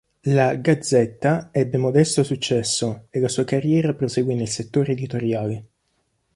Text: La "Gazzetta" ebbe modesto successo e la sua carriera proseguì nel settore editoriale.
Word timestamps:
La 0.21 0.55
"Gazzetta" 0.55 1.49
ebbe 1.51 1.77
modesto 1.77 2.23
successo 2.23 3.05
e 3.11 3.19
la 3.19 3.27
sua 3.27 3.43
carriera 3.43 3.93
proseguì 3.93 4.33
nel 4.33 4.47
settore 4.47 4.93
editoriale. 4.93 5.65